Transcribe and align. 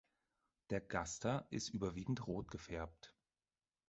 Der 0.71 0.81
Gaster 0.81 1.45
ist 1.51 1.69
überwiegend 1.69 2.25
rot 2.25 2.49
gefärbt. 2.49 3.13